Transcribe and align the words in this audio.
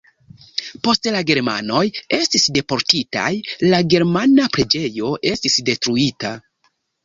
Poste 0.87 1.11
la 1.15 1.21
germanoj 1.31 1.83
estis 2.17 2.47
deportitaj, 2.57 3.27
la 3.75 3.83
germana 3.95 4.51
preĝejo 4.59 5.15
estis 5.37 5.63
detruita. 5.73 6.37